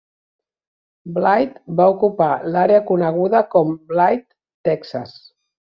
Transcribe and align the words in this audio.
Blythe 1.17 1.59
va 1.81 1.87
ocupar 1.97 2.31
l'àrea 2.57 2.83
coneguda 2.91 3.47
com 3.55 3.79
Blythe, 3.95 4.29
Texas. 4.71 5.19